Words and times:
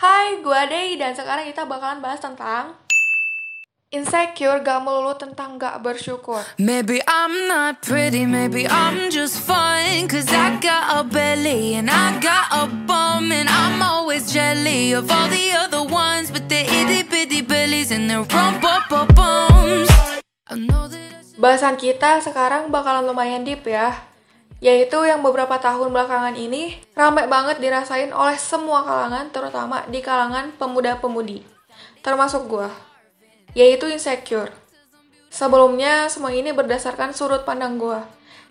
Hai, 0.00 0.40
gue 0.40 0.56
Ade 0.56 0.96
dan 0.96 1.12
sekarang 1.12 1.44
kita 1.44 1.68
bakalan 1.68 2.00
bahas 2.00 2.24
tentang 2.24 2.72
Insecure 3.92 4.64
gak 4.64 4.80
melulu 4.80 5.12
tentang 5.12 5.60
gak 5.60 5.76
bersyukur. 5.84 6.40
Maybe 6.56 7.04
I'm 7.04 7.44
not 7.44 7.84
pretty, 7.84 8.24
maybe 8.24 8.64
I'm 8.64 9.12
just 9.12 9.44
fine 9.44 10.08
Cause 10.08 10.24
I 10.32 10.56
got 10.56 10.96
a 10.96 11.00
belly 11.04 11.76
and 11.76 11.92
I 11.92 12.16
got 12.16 12.48
a 12.48 12.64
bum 12.88 13.28
And 13.28 13.44
I'm 13.44 13.84
always 13.84 14.32
jelly 14.32 14.96
of 14.96 15.04
all 15.12 15.28
the 15.28 15.52
other 15.68 15.84
ones 15.84 16.32
But 16.32 16.48
they're 16.48 16.64
itty 16.64 17.04
bitty 17.04 17.44
bellies 17.44 17.92
and 17.92 18.08
their 18.08 18.24
rump 18.24 18.64
up 18.64 18.88
bums. 19.12 19.92
Bahasan 21.36 21.76
kita 21.76 22.24
sekarang 22.24 22.72
bakalan 22.72 23.04
lumayan 23.04 23.44
deep 23.44 23.68
ya 23.68 24.09
yaitu 24.60 25.00
yang 25.08 25.24
beberapa 25.24 25.56
tahun 25.56 25.88
belakangan 25.88 26.36
ini 26.36 26.76
ramai 26.92 27.24
banget 27.24 27.64
dirasain 27.64 28.12
oleh 28.12 28.36
semua 28.36 28.84
kalangan, 28.84 29.32
terutama 29.32 29.88
di 29.88 30.04
kalangan 30.04 30.52
pemuda-pemudi, 30.60 31.40
termasuk 32.04 32.44
gue, 32.44 32.68
yaitu 33.56 33.88
insecure. 33.88 34.52
Sebelumnya, 35.32 36.12
semua 36.12 36.36
ini 36.36 36.52
berdasarkan 36.52 37.16
sudut 37.16 37.48
pandang 37.48 37.80
gue. 37.80 38.00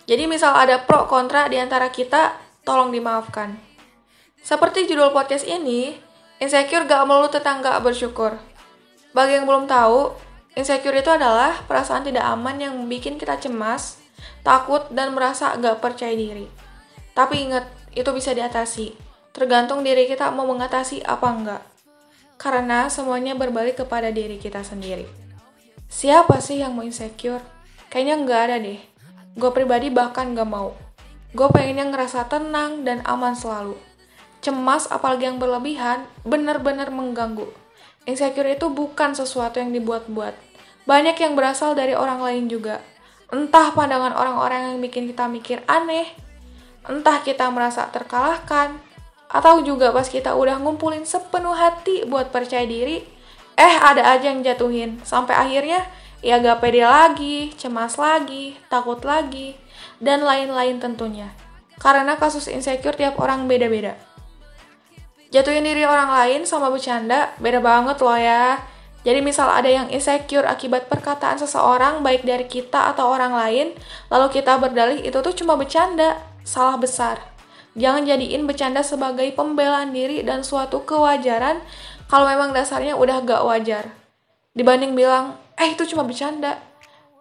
Jadi 0.09 0.25
misal 0.25 0.57
ada 0.57 0.81
pro 0.81 1.05
kontra 1.05 1.45
di 1.45 1.61
antara 1.61 1.93
kita, 1.93 2.33
tolong 2.65 2.89
dimaafkan. 2.89 3.53
Seperti 4.41 4.89
judul 4.89 5.13
podcast 5.13 5.45
ini, 5.45 5.93
insecure 6.41 6.89
gak 6.89 7.05
melulu 7.05 7.29
tentang 7.29 7.61
gak 7.61 7.85
bersyukur. 7.85 8.33
Bagi 9.13 9.37
yang 9.37 9.45
belum 9.45 9.69
tahu, 9.69 10.15
insecure 10.57 10.97
itu 10.97 11.11
adalah 11.13 11.61
perasaan 11.69 12.07
tidak 12.07 12.25
aman 12.25 12.57
yang 12.57 12.73
membuat 12.73 13.19
kita 13.19 13.35
cemas, 13.37 13.98
takut, 14.41 14.87
dan 14.91 15.13
merasa 15.13 15.55
gak 15.57 15.83
percaya 15.83 16.15
diri. 16.15 16.45
Tapi 17.13 17.49
ingat, 17.49 17.67
itu 17.93 18.09
bisa 18.15 18.31
diatasi. 18.31 18.93
Tergantung 19.35 19.85
diri 19.85 20.09
kita 20.09 20.31
mau 20.33 20.47
mengatasi 20.49 21.05
apa 21.05 21.27
enggak. 21.29 21.63
Karena 22.39 22.87
semuanya 22.87 23.35
berbalik 23.35 23.83
kepada 23.83 24.09
diri 24.09 24.39
kita 24.39 24.63
sendiri. 24.63 25.05
Siapa 25.89 26.39
sih 26.39 26.61
yang 26.61 26.77
mau 26.77 26.85
insecure? 26.85 27.41
Kayaknya 27.89 28.15
nggak 28.23 28.41
ada 28.45 28.55
deh. 28.61 28.79
Gue 29.35 29.51
pribadi 29.53 29.89
bahkan 29.89 30.31
gak 30.37 30.49
mau. 30.49 30.77
Gue 31.29 31.45
pengennya 31.53 31.89
ngerasa 31.89 32.25
tenang 32.25 32.85
dan 32.85 33.05
aman 33.05 33.37
selalu. 33.37 33.77
Cemas 34.39 34.87
apalagi 34.87 35.27
yang 35.27 35.37
berlebihan 35.37 36.07
benar-benar 36.23 36.89
mengganggu. 36.89 37.49
Insecure 38.07 38.49
itu 38.49 38.71
bukan 38.71 39.13
sesuatu 39.13 39.59
yang 39.61 39.75
dibuat-buat. 39.75 40.33
Banyak 40.89 41.19
yang 41.21 41.37
berasal 41.37 41.77
dari 41.77 41.93
orang 41.93 42.23
lain 42.23 42.49
juga. 42.49 42.81
Entah 43.29 43.69
pandangan 43.77 44.17
orang-orang 44.17 44.73
yang 44.73 44.77
bikin 44.81 45.05
kita 45.05 45.29
mikir 45.29 45.61
aneh, 45.69 46.09
entah 46.89 47.21
kita 47.21 47.45
merasa 47.53 47.85
terkalahkan, 47.93 48.81
atau 49.29 49.61
juga 49.61 49.93
pas 49.93 50.09
kita 50.09 50.33
udah 50.33 50.57
ngumpulin 50.57 51.05
sepenuh 51.05 51.53
hati 51.53 52.09
buat 52.09 52.33
percaya 52.33 52.65
diri, 52.65 53.05
eh 53.53 53.75
ada 53.77 54.17
aja 54.17 54.33
yang 54.33 54.41
jatuhin. 54.41 54.97
Sampai 55.05 55.37
akhirnya 55.37 55.85
ya 56.25 56.41
gak 56.41 56.65
pede 56.65 56.81
lagi, 56.81 57.53
cemas 57.53 58.01
lagi, 58.01 58.57
takut 58.67 58.97
lagi, 59.05 59.53
dan 60.01 60.25
lain-lain 60.25 60.81
tentunya. 60.81 61.29
Karena 61.77 62.17
kasus 62.17 62.49
insecure 62.49 62.97
tiap 62.97 63.21
orang 63.21 63.45
beda-beda. 63.45 63.95
Jatuhin 65.29 65.61
diri 65.61 65.85
orang 65.85 66.09
lain 66.09 66.41
sama 66.49 66.73
bercanda 66.73 67.37
beda 67.37 67.61
banget 67.61 68.01
loh 68.01 68.17
ya. 68.17 68.57
Jadi 69.09 69.25
misal 69.25 69.49
ada 69.49 69.65
yang 69.65 69.89
insecure 69.89 70.45
akibat 70.45 70.85
perkataan 70.85 71.41
seseorang 71.41 72.05
baik 72.05 72.29
dari 72.29 72.45
kita 72.45 72.93
atau 72.93 73.09
orang 73.09 73.33
lain, 73.33 73.73
lalu 74.13 74.37
kita 74.37 74.61
berdalih 74.61 75.01
itu 75.01 75.17
tuh 75.17 75.33
cuma 75.33 75.57
bercanda, 75.57 76.21
salah 76.45 76.77
besar. 76.77 77.17
Jangan 77.73 78.05
jadiin 78.05 78.45
bercanda 78.45 78.85
sebagai 78.85 79.25
pembelaan 79.33 79.97
diri 79.97 80.21
dan 80.21 80.45
suatu 80.45 80.85
kewajaran 80.85 81.57
kalau 82.05 82.29
memang 82.29 82.53
dasarnya 82.53 82.93
udah 82.93 83.25
gak 83.25 83.41
wajar. 83.49 83.89
Dibanding 84.53 84.93
bilang, 84.93 85.41
eh 85.57 85.73
itu 85.73 85.89
cuma 85.89 86.05
bercanda. 86.05 86.61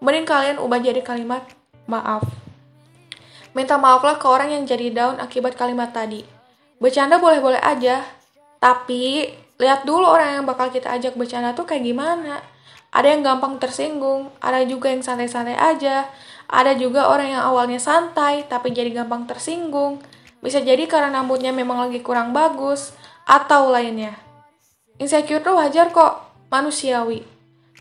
Mending 0.04 0.28
kalian 0.28 0.60
ubah 0.60 0.84
jadi 0.84 1.00
kalimat, 1.00 1.40
maaf. 1.88 2.20
Minta 3.56 3.80
maaflah 3.80 4.20
ke 4.20 4.28
orang 4.28 4.52
yang 4.52 4.68
jadi 4.68 4.92
down 4.92 5.24
akibat 5.24 5.56
kalimat 5.56 5.96
tadi. 5.96 6.20
Bercanda 6.76 7.16
boleh-boleh 7.16 7.64
aja, 7.64 8.04
tapi 8.60 9.32
lihat 9.58 9.82
dulu 9.84 10.06
orang 10.06 10.40
yang 10.40 10.44
bakal 10.46 10.70
kita 10.70 10.90
ajak 10.94 11.18
bercanda 11.18 11.54
tuh 11.54 11.66
kayak 11.66 11.84
gimana. 11.86 12.42
Ada 12.88 13.12
yang 13.12 13.20
gampang 13.20 13.60
tersinggung, 13.60 14.32
ada 14.40 14.64
juga 14.64 14.88
yang 14.88 15.04
santai-santai 15.04 15.58
aja, 15.58 16.08
ada 16.48 16.72
juga 16.72 17.12
orang 17.12 17.36
yang 17.36 17.42
awalnya 17.44 17.76
santai 17.76 18.48
tapi 18.48 18.72
jadi 18.72 18.90
gampang 19.04 19.28
tersinggung. 19.28 20.00
Bisa 20.40 20.64
jadi 20.64 20.88
karena 20.88 21.20
rambutnya 21.20 21.52
memang 21.52 21.84
lagi 21.84 22.00
kurang 22.00 22.32
bagus, 22.32 22.96
atau 23.28 23.68
lainnya. 23.68 24.16
Insecure 24.96 25.44
tuh 25.44 25.60
wajar 25.60 25.92
kok, 25.92 26.48
manusiawi. 26.48 27.22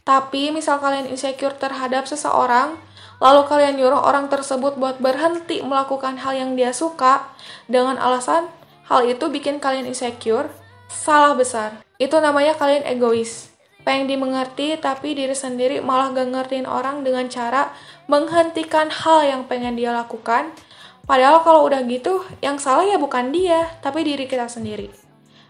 Tapi 0.03 0.51
misal 0.51 0.83
kalian 0.83 1.07
insecure 1.07 1.55
terhadap 1.55 2.03
seseorang, 2.03 2.75
lalu 3.23 3.41
kalian 3.47 3.79
nyuruh 3.79 4.03
orang 4.03 4.27
tersebut 4.27 4.75
buat 4.75 4.99
berhenti 4.99 5.63
melakukan 5.63 6.19
hal 6.19 6.35
yang 6.35 6.51
dia 6.59 6.75
suka 6.75 7.31
dengan 7.65 7.95
alasan 7.97 8.51
hal 8.87 9.03
itu 9.03 9.27
bikin 9.27 9.59
kalian 9.59 9.87
insecure, 9.87 10.51
salah 10.87 11.35
besar. 11.35 11.83
Itu 11.99 12.19
namanya 12.19 12.55
kalian 12.55 12.87
egois. 12.87 13.51
Pengen 13.87 14.11
dimengerti 14.11 14.75
tapi 14.83 15.15
diri 15.15 15.31
sendiri 15.31 15.79
malah 15.79 16.11
gak 16.11 16.27
ngertiin 16.27 16.67
orang 16.67 17.07
dengan 17.07 17.31
cara 17.31 17.71
menghentikan 18.11 18.91
hal 18.91 19.23
yang 19.23 19.41
pengen 19.47 19.79
dia 19.79 19.95
lakukan. 19.95 20.51
Padahal 21.07 21.39
kalau 21.47 21.63
udah 21.63 21.87
gitu, 21.87 22.19
yang 22.43 22.59
salah 22.59 22.83
ya 22.83 22.99
bukan 22.99 23.31
dia, 23.31 23.63
tapi 23.79 24.03
diri 24.03 24.27
kita 24.27 24.51
sendiri. 24.51 24.91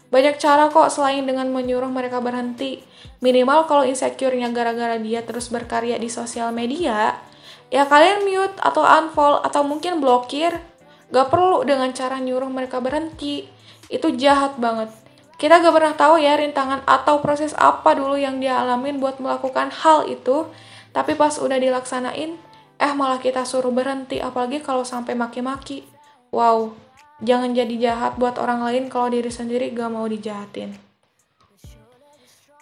Banyak 0.08 0.38
cara 0.38 0.70
kok 0.70 0.86
selain 0.88 1.26
dengan 1.26 1.50
menyuruh 1.50 1.90
mereka 1.90 2.22
berhenti. 2.22 2.86
Minimal 3.18 3.66
kalau 3.66 3.82
insecure-nya 3.82 4.54
gara-gara 4.54 4.94
dia 5.02 5.26
terus 5.26 5.50
berkarya 5.50 5.98
di 5.98 6.06
sosial 6.06 6.54
media, 6.54 7.18
ya 7.74 7.84
kalian 7.90 8.22
mute 8.22 8.54
atau 8.62 8.86
unfollow 8.86 9.42
atau 9.42 9.66
mungkin 9.66 9.98
blokir. 9.98 10.54
Gak 11.10 11.26
perlu 11.26 11.66
dengan 11.66 11.90
cara 11.90 12.22
nyuruh 12.22 12.48
mereka 12.48 12.78
berhenti. 12.78 13.50
Itu 13.90 14.14
jahat 14.14 14.62
banget. 14.62 15.07
Kita 15.38 15.62
gak 15.62 15.70
pernah 15.70 15.94
tahu 15.94 16.18
ya 16.18 16.34
rintangan 16.34 16.82
atau 16.82 17.22
proses 17.22 17.54
apa 17.54 17.94
dulu 17.94 18.18
yang 18.18 18.42
dia 18.42 18.58
alamin 18.58 18.98
buat 18.98 19.22
melakukan 19.22 19.70
hal 19.70 20.10
itu. 20.10 20.50
Tapi 20.90 21.14
pas 21.14 21.38
udah 21.38 21.54
dilaksanain, 21.62 22.34
eh 22.82 22.92
malah 22.98 23.22
kita 23.22 23.46
suruh 23.46 23.70
berhenti 23.70 24.18
apalagi 24.18 24.58
kalau 24.58 24.82
sampai 24.82 25.14
maki-maki. 25.14 25.86
Wow, 26.34 26.74
jangan 27.22 27.54
jadi 27.54 27.70
jahat 27.78 28.18
buat 28.18 28.34
orang 28.34 28.66
lain 28.66 28.90
kalau 28.90 29.14
diri 29.14 29.30
sendiri 29.30 29.70
gak 29.70 29.94
mau 29.94 30.10
dijahatin. 30.10 30.74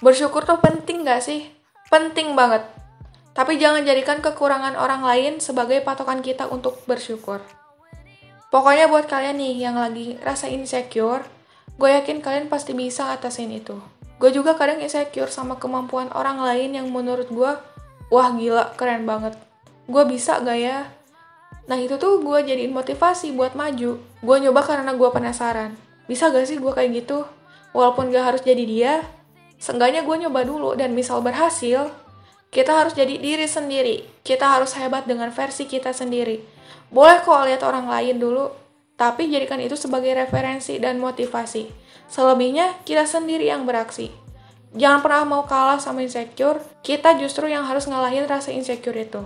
Bersyukur 0.04 0.44
tuh 0.44 0.60
penting 0.60 1.08
gak 1.08 1.24
sih? 1.24 1.48
Penting 1.88 2.36
banget. 2.36 2.60
Tapi 3.32 3.56
jangan 3.56 3.88
jadikan 3.88 4.20
kekurangan 4.20 4.76
orang 4.76 5.00
lain 5.00 5.32
sebagai 5.40 5.80
patokan 5.80 6.20
kita 6.20 6.44
untuk 6.52 6.84
bersyukur. 6.84 7.40
Pokoknya 8.52 8.88
buat 8.88 9.08
kalian 9.08 9.40
nih 9.40 9.54
yang 9.64 9.76
lagi 9.80 10.20
rasa 10.20 10.48
insecure, 10.52 11.24
gue 11.74 11.90
yakin 11.90 12.22
kalian 12.22 12.46
pasti 12.46 12.72
bisa 12.72 13.10
ngatasin 13.10 13.50
itu. 13.50 13.74
Gue 14.16 14.32
juga 14.32 14.56
kadang 14.56 14.80
insecure 14.80 15.28
sama 15.28 15.60
kemampuan 15.60 16.08
orang 16.16 16.40
lain 16.40 16.78
yang 16.78 16.88
menurut 16.88 17.28
gue, 17.28 17.52
wah 18.08 18.28
gila, 18.32 18.72
keren 18.78 19.04
banget. 19.04 19.36
Gue 19.84 20.08
bisa 20.08 20.40
gak 20.40 20.56
ya? 20.56 20.88
Nah 21.66 21.76
itu 21.76 21.98
tuh 21.98 22.22
gue 22.24 22.38
jadiin 22.46 22.72
motivasi 22.72 23.36
buat 23.36 23.52
maju. 23.52 24.00
Gue 24.00 24.36
nyoba 24.40 24.64
karena 24.64 24.96
gue 24.96 25.08
penasaran. 25.12 25.76
Bisa 26.08 26.32
gak 26.32 26.48
sih 26.48 26.56
gue 26.56 26.72
kayak 26.72 27.04
gitu? 27.04 27.28
Walaupun 27.76 28.08
gak 28.08 28.24
harus 28.34 28.42
jadi 28.46 28.64
dia, 28.64 28.94
seenggaknya 29.60 30.00
gue 30.00 30.16
nyoba 30.26 30.48
dulu 30.48 30.72
dan 30.80 30.96
misal 30.96 31.20
berhasil, 31.20 31.92
kita 32.48 32.72
harus 32.72 32.96
jadi 32.96 33.20
diri 33.20 33.44
sendiri. 33.44 34.06
Kita 34.24 34.48
harus 34.48 34.72
hebat 34.80 35.04
dengan 35.04 35.28
versi 35.28 35.68
kita 35.68 35.92
sendiri. 35.92 36.40
Boleh 36.88 37.20
kok 37.20 37.44
lihat 37.44 37.60
orang 37.66 37.90
lain 37.90 38.16
dulu, 38.16 38.48
tapi 38.96 39.28
jadikan 39.28 39.60
itu 39.60 39.76
sebagai 39.76 40.16
referensi 40.16 40.80
dan 40.80 40.96
motivasi. 40.96 41.68
Selebihnya, 42.08 42.80
kita 42.88 43.04
sendiri 43.04 43.48
yang 43.48 43.68
beraksi. 43.68 44.08
Jangan 44.76 45.00
pernah 45.00 45.24
mau 45.24 45.42
kalah 45.48 45.80
sama 45.80 46.04
insecure, 46.04 46.60
kita 46.84 47.16
justru 47.16 47.48
yang 47.48 47.64
harus 47.64 47.88
ngalahin 47.88 48.28
rasa 48.28 48.52
insecure 48.52 48.96
itu. 48.96 49.24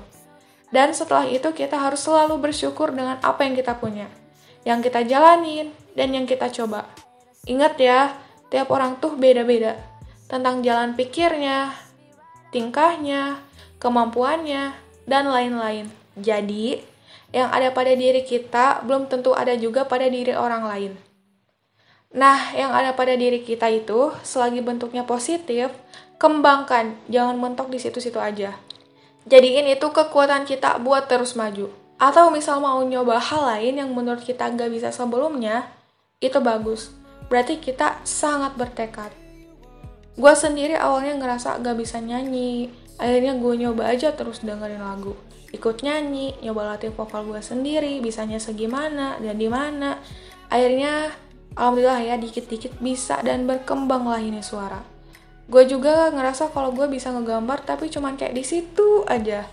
Dan 0.71 0.94
setelah 0.94 1.27
itu 1.27 1.50
kita 1.50 1.75
harus 1.75 1.99
selalu 2.03 2.39
bersyukur 2.39 2.94
dengan 2.94 3.19
apa 3.23 3.43
yang 3.43 3.59
kita 3.59 3.75
punya, 3.79 4.06
yang 4.62 4.79
kita 4.79 5.03
jalanin, 5.03 5.75
dan 5.99 6.15
yang 6.15 6.27
kita 6.27 6.47
coba. 6.55 6.87
Ingat 7.47 7.75
ya, 7.83 8.15
tiap 8.50 8.71
orang 8.71 9.03
tuh 9.03 9.19
beda-beda. 9.19 9.75
Tentang 10.31 10.62
jalan 10.62 10.94
pikirnya, 10.94 11.75
tingkahnya, 12.55 13.43
kemampuannya, 13.83 14.79
dan 15.11 15.27
lain-lain. 15.27 15.91
Jadi, 16.15 16.79
yang 17.31 17.50
ada 17.50 17.71
pada 17.71 17.94
diri 17.94 18.27
kita 18.27 18.82
belum 18.82 19.06
tentu 19.06 19.35
ada 19.35 19.55
juga 19.55 19.87
pada 19.87 20.11
diri 20.11 20.35
orang 20.35 20.67
lain. 20.67 20.93
Nah, 22.11 22.50
yang 22.59 22.75
ada 22.75 22.91
pada 22.99 23.15
diri 23.15 23.47
kita 23.47 23.71
itu, 23.71 24.11
selagi 24.27 24.59
bentuknya 24.67 25.06
positif, 25.06 25.71
kembangkan, 26.19 26.99
jangan 27.06 27.38
mentok 27.38 27.71
di 27.71 27.79
situ-situ 27.79 28.19
aja. 28.19 28.59
Jadiin 29.31 29.71
itu 29.71 29.87
kekuatan 29.94 30.43
kita 30.43 30.82
buat 30.82 31.06
terus 31.06 31.38
maju. 31.38 31.71
Atau 32.03 32.35
misal 32.35 32.59
mau 32.59 32.82
nyoba 32.82 33.23
hal 33.23 33.43
lain 33.55 33.79
yang 33.79 33.91
menurut 33.94 34.27
kita 34.27 34.50
gak 34.50 34.75
bisa 34.75 34.91
sebelumnya, 34.91 35.71
itu 36.19 36.43
bagus. 36.43 36.91
berarti 37.31 37.62
kita 37.62 38.03
sangat 38.03 38.59
bertekad. 38.59 39.15
Gue 40.19 40.35
sendiri 40.35 40.75
awalnya 40.75 41.15
ngerasa 41.17 41.62
gak 41.62 41.79
bisa 41.79 42.03
nyanyi, 42.03 42.75
akhirnya 42.99 43.38
gue 43.38 43.55
nyoba 43.55 43.94
aja 43.94 44.11
terus 44.11 44.43
dengerin 44.43 44.82
lagu. 44.82 45.15
Ikut 45.51 45.83
nyanyi, 45.83 46.37
nyoba 46.45 46.77
latih 46.77 46.93
vokal 46.93 47.27
gue 47.27 47.41
sendiri, 47.41 47.99
bisanya 48.05 48.37
segimana 48.37 49.17
dan 49.19 49.41
di 49.41 49.49
mana. 49.49 49.99
Akhirnya, 50.53 51.11
alhamdulillah 51.57 52.03
ya, 52.05 52.15
dikit-dikit 52.21 52.79
bisa 52.79 53.19
dan 53.25 53.49
berkembang 53.49 54.05
lah 54.07 54.21
ini 54.21 54.45
suara. 54.45 54.85
Gue 55.51 55.67
juga 55.67 56.13
ngerasa 56.15 56.55
kalau 56.55 56.71
gue 56.71 56.87
bisa 56.87 57.11
ngegambar 57.11 57.67
tapi 57.67 57.91
cuman 57.91 58.15
kayak 58.15 58.39
di 58.39 58.45
situ 58.47 59.03
aja. 59.11 59.49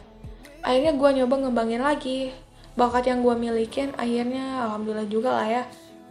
Akhirnya 0.62 0.94
gue 0.94 1.10
nyoba 1.24 1.36
ngembangin 1.42 1.82
lagi. 1.82 2.30
Bakat 2.78 3.10
yang 3.10 3.26
gue 3.26 3.34
milikin 3.34 3.90
akhirnya 3.98 4.70
alhamdulillah 4.70 5.10
juga 5.10 5.34
lah 5.34 5.48
ya. 5.50 5.64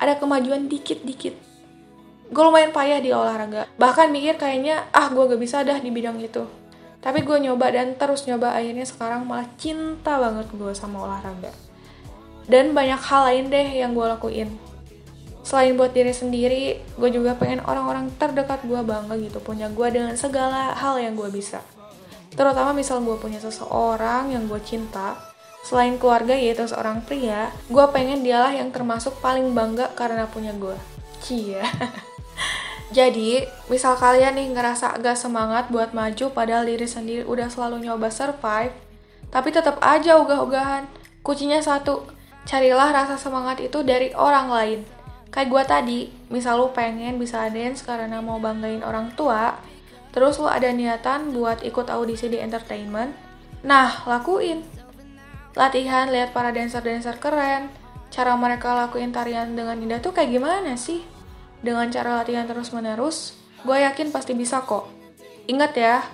Ada 0.02 0.18
kemajuan 0.18 0.66
dikit-dikit 0.66 1.56
gue 2.26 2.42
lumayan 2.42 2.74
payah 2.74 2.98
di 2.98 3.14
olahraga 3.14 3.70
bahkan 3.78 4.10
mikir 4.10 4.34
kayaknya 4.34 4.90
ah 4.90 5.06
gue 5.10 5.22
gak 5.30 5.38
bisa 5.38 5.62
dah 5.62 5.78
di 5.78 5.94
bidang 5.94 6.18
itu 6.18 6.42
tapi 7.06 7.22
gue 7.22 7.38
nyoba 7.38 7.70
dan 7.70 7.94
terus 7.94 8.26
nyoba 8.26 8.58
akhirnya 8.58 8.82
sekarang 8.82 9.30
malah 9.30 9.46
cinta 9.54 10.18
banget 10.18 10.50
gue 10.50 10.74
sama 10.74 11.06
olahraga. 11.06 11.54
Dan 12.50 12.74
banyak 12.74 12.98
hal 12.98 13.22
lain 13.30 13.46
deh 13.46 13.78
yang 13.78 13.94
gue 13.94 14.02
lakuin. 14.10 14.50
Selain 15.46 15.78
buat 15.78 15.94
diri 15.94 16.10
sendiri 16.10 16.82
gue 16.98 17.10
juga 17.14 17.38
pengen 17.38 17.62
orang-orang 17.62 18.10
terdekat 18.18 18.66
gue 18.66 18.82
bangga 18.82 19.14
gitu 19.22 19.38
punya 19.38 19.70
gue 19.70 19.86
dengan 19.86 20.18
segala 20.18 20.74
hal 20.74 20.98
yang 20.98 21.14
gue 21.14 21.30
bisa. 21.30 21.62
Terutama 22.34 22.74
misal 22.74 22.98
gue 23.06 23.14
punya 23.22 23.38
seseorang 23.38 24.34
yang 24.34 24.50
gue 24.50 24.58
cinta 24.66 25.14
selain 25.62 25.94
keluarga 26.02 26.34
yaitu 26.34 26.62
seorang 26.66 27.02
pria 27.02 27.50
gue 27.66 27.86
pengen 27.90 28.22
dialah 28.22 28.54
yang 28.54 28.70
termasuk 28.70 29.18
paling 29.18 29.50
bangga 29.50 29.90
karena 29.98 30.30
punya 30.30 30.54
gue 30.54 30.78
cia 31.18 31.66
Jadi, 32.94 33.42
misal 33.66 33.98
kalian 33.98 34.38
nih 34.38 34.54
ngerasa 34.54 34.94
agak 34.94 35.18
semangat 35.18 35.74
buat 35.74 35.90
maju 35.90 36.30
padahal 36.30 36.70
diri 36.70 36.86
sendiri 36.86 37.26
udah 37.26 37.50
selalu 37.50 37.82
nyoba 37.82 38.14
survive, 38.14 38.70
tapi 39.34 39.50
tetap 39.50 39.82
aja 39.82 40.14
ogah-ogahan. 40.22 40.86
Kuncinya 41.26 41.58
satu, 41.58 42.06
carilah 42.46 42.94
rasa 42.94 43.18
semangat 43.18 43.58
itu 43.58 43.82
dari 43.82 44.14
orang 44.14 44.46
lain. 44.46 44.80
Kayak 45.34 45.48
gue 45.50 45.62
tadi, 45.66 46.00
misal 46.30 46.62
lu 46.62 46.70
pengen 46.70 47.18
bisa 47.18 47.50
dance 47.50 47.82
karena 47.82 48.22
mau 48.22 48.38
banggain 48.38 48.86
orang 48.86 49.10
tua, 49.18 49.58
terus 50.14 50.38
lu 50.38 50.46
ada 50.46 50.70
niatan 50.70 51.34
buat 51.34 51.66
ikut 51.66 51.90
audisi 51.90 52.30
di 52.30 52.38
entertainment, 52.38 53.10
nah 53.66 54.06
lakuin. 54.06 54.62
Latihan 55.58 56.06
lihat 56.14 56.30
para 56.30 56.54
dancer-dancer 56.54 57.18
keren, 57.18 57.66
cara 58.14 58.38
mereka 58.38 58.78
lakuin 58.78 59.10
tarian 59.10 59.58
dengan 59.58 59.74
indah 59.74 59.98
tuh 59.98 60.14
kayak 60.14 60.30
gimana 60.30 60.78
sih? 60.78 61.15
Dengan 61.66 61.90
cara 61.90 62.22
latihan 62.22 62.46
terus-menerus, 62.46 63.34
gue 63.66 63.74
yakin 63.74 64.14
pasti 64.14 64.38
bisa 64.38 64.62
kok. 64.62 64.86
Ingat 65.50 65.72
ya, 65.74 66.06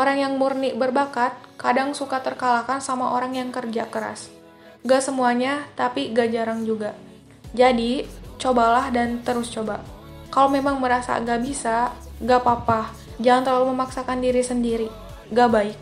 orang 0.00 0.16
yang 0.16 0.32
murni 0.40 0.72
berbakat 0.72 1.36
kadang 1.60 1.92
suka 1.92 2.24
terkalahkan 2.24 2.80
sama 2.80 3.12
orang 3.12 3.36
yang 3.36 3.52
kerja 3.52 3.84
keras. 3.92 4.32
Gak 4.80 5.04
semuanya, 5.04 5.68
tapi 5.76 6.08
gak 6.16 6.32
jarang 6.32 6.64
juga. 6.64 6.96
Jadi, 7.52 8.08
cobalah 8.40 8.88
dan 8.88 9.20
terus 9.20 9.52
coba. 9.52 9.84
Kalau 10.32 10.48
memang 10.48 10.80
merasa 10.80 11.20
gak 11.20 11.44
bisa, 11.44 11.92
gak 12.24 12.40
apa-apa. 12.40 12.88
Jangan 13.20 13.44
terlalu 13.44 13.76
memaksakan 13.76 14.24
diri 14.24 14.40
sendiri. 14.40 14.88
Gak 15.36 15.52
baik. 15.52 15.76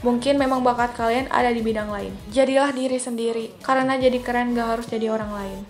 Mungkin 0.00 0.40
memang 0.40 0.64
bakat 0.64 0.96
kalian 0.96 1.28
ada 1.28 1.52
di 1.52 1.60
bidang 1.60 1.92
lain. 1.92 2.16
Jadilah 2.32 2.72
diri 2.72 2.96
sendiri, 2.96 3.52
karena 3.60 4.00
jadi 4.00 4.16
keren 4.24 4.56
gak 4.56 4.80
harus 4.80 4.88
jadi 4.88 5.12
orang 5.12 5.28
lain. 5.28 5.60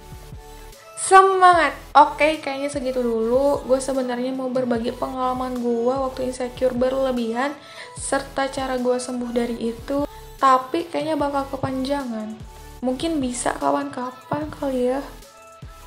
Semangat! 1.02 1.74
Oke, 1.98 2.38
kayaknya 2.38 2.70
segitu 2.70 3.02
dulu. 3.02 3.66
Gue 3.66 3.82
sebenarnya 3.82 4.30
mau 4.30 4.46
berbagi 4.46 4.94
pengalaman 4.94 5.58
gue 5.58 5.90
waktu 5.90 6.30
insecure 6.30 6.78
berlebihan 6.78 7.58
serta 7.98 8.46
cara 8.46 8.78
gue 8.78 8.96
sembuh 9.02 9.34
dari 9.34 9.58
itu. 9.58 10.06
Tapi 10.38 10.86
kayaknya 10.86 11.18
bakal 11.18 11.58
kepanjangan. 11.58 12.38
Mungkin 12.86 13.18
bisa 13.18 13.50
kapan-kapan 13.58 14.46
kali 14.54 14.94
ya. 14.94 15.02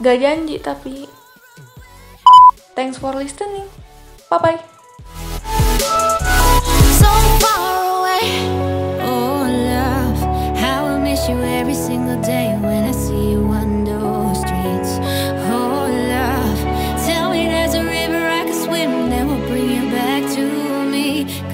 Gak 0.04 0.20
janji 0.20 0.60
tapi. 0.60 1.08
Thanks 2.76 3.00
for 3.00 3.16
listening. 3.16 3.72
Bye-bye. 4.28 4.60
So 4.60 4.75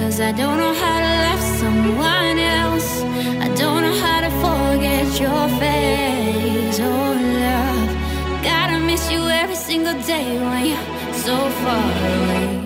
Cause 0.01 0.19
I 0.19 0.31
don't 0.31 0.57
know 0.57 0.73
how 0.73 0.99
to 1.05 1.11
love 1.25 1.43
someone 1.59 2.39
else. 2.39 3.03
I 3.39 3.47
don't 3.53 3.83
know 3.83 3.95
how 4.03 4.21
to 4.21 4.31
forget 4.41 5.05
your 5.21 5.47
face. 5.59 6.79
Oh, 6.79 7.13
love, 7.45 8.43
gotta 8.43 8.79
miss 8.79 9.11
you 9.11 9.19
every 9.19 9.55
single 9.55 9.93
day 10.01 10.39
when 10.39 10.65
you're 10.65 11.13
so 11.13 11.37
far 11.61 11.91
away. 12.17 12.60